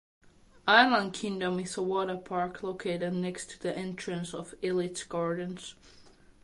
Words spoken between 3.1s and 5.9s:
next to the entrance of Elitch Gardens.